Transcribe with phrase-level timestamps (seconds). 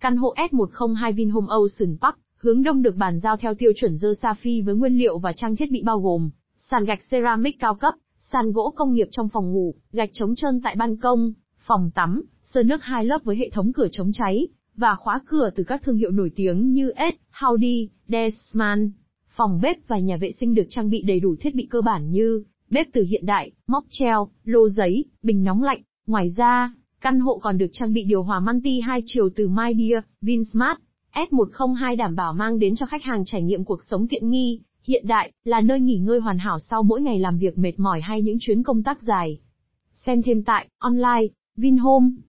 [0.00, 4.12] Căn hộ S102 Vinhome Ocean Park, hướng đông được bàn giao theo tiêu chuẩn dơ
[4.22, 7.94] Safi với nguyên liệu và trang thiết bị bao gồm sàn gạch ceramic cao cấp,
[8.18, 12.22] sàn gỗ công nghiệp trong phòng ngủ, gạch chống trơn tại ban công, phòng tắm,
[12.42, 15.82] sơn nước hai lớp với hệ thống cửa chống cháy và khóa cửa từ các
[15.82, 18.90] thương hiệu nổi tiếng như S, Howdy, Desman.
[19.36, 22.10] Phòng bếp và nhà vệ sinh được trang bị đầy đủ thiết bị cơ bản
[22.10, 25.82] như bếp từ hiện đại, móc treo, lô giấy, bình nóng lạnh.
[26.06, 30.04] Ngoài ra, căn hộ còn được trang bị điều hòa multi hai chiều từ MyDear,
[30.20, 30.78] Vinsmart.
[31.14, 35.06] S102 đảm bảo mang đến cho khách hàng trải nghiệm cuộc sống tiện nghi, hiện
[35.06, 38.22] đại, là nơi nghỉ ngơi hoàn hảo sau mỗi ngày làm việc mệt mỏi hay
[38.22, 39.38] những chuyến công tác dài.
[39.94, 41.26] Xem thêm tại, online,
[41.56, 42.10] Vinhome.